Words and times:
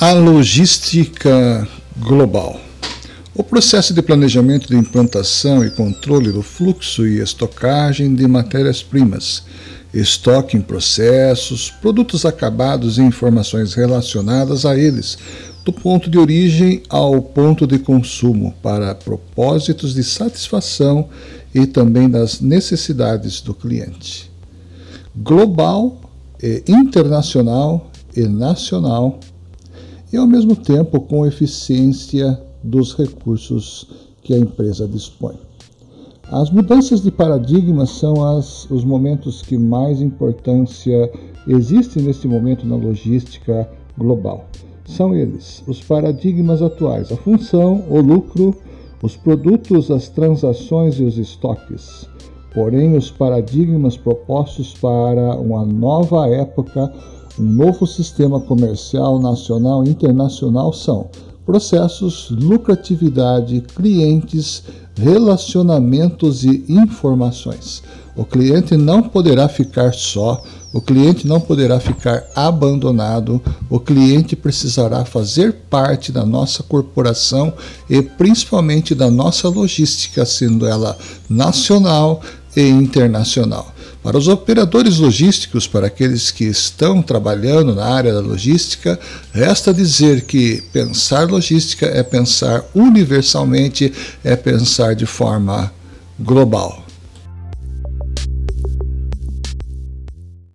A 0.00 0.12
logística 0.12 1.68
global. 1.98 2.58
O 3.34 3.44
processo 3.44 3.92
de 3.92 4.00
planejamento 4.00 4.66
de 4.66 4.74
implantação 4.74 5.62
e 5.62 5.70
controle 5.70 6.32
do 6.32 6.40
fluxo 6.40 7.06
e 7.06 7.20
estocagem 7.20 8.14
de 8.14 8.26
matérias-primas, 8.26 9.42
estoque 9.92 10.56
em 10.56 10.62
processos, 10.62 11.70
produtos 11.82 12.24
acabados 12.24 12.96
e 12.96 13.02
informações 13.02 13.74
relacionadas 13.74 14.64
a 14.64 14.74
eles, 14.74 15.18
do 15.66 15.72
ponto 15.72 16.08
de 16.08 16.16
origem 16.16 16.82
ao 16.88 17.20
ponto 17.20 17.66
de 17.66 17.78
consumo, 17.78 18.54
para 18.62 18.94
propósitos 18.94 19.92
de 19.92 20.02
satisfação 20.02 21.10
e 21.54 21.66
também 21.66 22.08
das 22.08 22.40
necessidades 22.40 23.42
do 23.42 23.52
cliente. 23.52 24.30
Global, 25.14 26.00
internacional 26.66 27.90
e 28.16 28.22
nacional 28.22 29.20
e, 30.12 30.16
ao 30.16 30.26
mesmo 30.26 30.56
tempo, 30.56 31.00
com 31.00 31.26
eficiência 31.26 32.40
dos 32.62 32.94
recursos 32.94 33.86
que 34.22 34.34
a 34.34 34.38
empresa 34.38 34.86
dispõe. 34.86 35.36
As 36.30 36.50
mudanças 36.50 37.02
de 37.02 37.10
paradigma 37.10 37.86
são 37.86 38.24
as, 38.24 38.70
os 38.70 38.84
momentos 38.84 39.42
que 39.42 39.58
mais 39.58 40.00
importância 40.00 41.10
existem 41.46 42.04
neste 42.04 42.28
momento 42.28 42.66
na 42.66 42.76
logística 42.76 43.68
global. 43.98 44.44
São 44.84 45.14
eles 45.14 45.62
os 45.66 45.80
paradigmas 45.82 46.62
atuais: 46.62 47.10
a 47.10 47.16
função, 47.16 47.84
o 47.88 48.00
lucro, 48.00 48.54
os 49.02 49.16
produtos, 49.16 49.90
as 49.90 50.08
transações 50.08 51.00
e 51.00 51.04
os 51.04 51.18
estoques. 51.18 52.08
Porém, 52.54 52.96
os 52.96 53.10
paradigmas 53.10 53.96
propostos 53.96 54.74
para 54.74 55.36
uma 55.36 55.64
nova 55.64 56.28
época 56.28 56.92
um 57.40 57.44
novo 57.44 57.86
sistema 57.86 58.38
comercial 58.38 59.18
nacional 59.18 59.82
e 59.82 59.88
internacional 59.88 60.74
são 60.74 61.08
processos, 61.46 62.28
lucratividade, 62.30 63.64
clientes, 63.74 64.62
relacionamentos 64.94 66.44
e 66.44 66.66
informações. 66.68 67.82
O 68.14 68.26
cliente 68.26 68.76
não 68.76 69.02
poderá 69.02 69.48
ficar 69.48 69.94
só, 69.94 70.42
o 70.70 70.82
cliente 70.82 71.26
não 71.26 71.40
poderá 71.40 71.80
ficar 71.80 72.24
abandonado, 72.36 73.40
o 73.70 73.80
cliente 73.80 74.36
precisará 74.36 75.06
fazer 75.06 75.54
parte 75.70 76.12
da 76.12 76.26
nossa 76.26 76.62
corporação 76.62 77.54
e 77.88 78.02
principalmente 78.02 78.94
da 78.94 79.10
nossa 79.10 79.48
logística, 79.48 80.26
sendo 80.26 80.66
ela 80.66 80.96
nacional 81.28 82.20
e 82.54 82.68
internacional. 82.68 83.69
Para 84.02 84.16
os 84.16 84.28
operadores 84.28 84.98
logísticos, 84.98 85.66
para 85.66 85.88
aqueles 85.88 86.30
que 86.30 86.44
estão 86.44 87.02
trabalhando 87.02 87.74
na 87.74 87.84
área 87.84 88.14
da 88.14 88.20
logística, 88.20 88.98
resta 89.30 89.74
dizer 89.74 90.22
que 90.22 90.62
pensar 90.72 91.28
logística 91.28 91.84
é 91.84 92.02
pensar 92.02 92.64
universalmente, 92.74 93.92
é 94.24 94.34
pensar 94.36 94.94
de 94.94 95.04
forma 95.04 95.70
global. 96.18 96.89